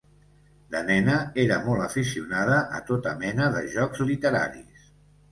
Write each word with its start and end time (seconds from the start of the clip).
De 0.75 0.79
nena 0.85 1.17
era 1.43 1.59
molt 1.67 1.83
aficionada 1.83 2.57
a 2.77 2.81
tota 2.87 3.13
mena 3.19 3.51
de 3.57 3.61
jocs 3.75 4.01
literaris. 4.13 4.89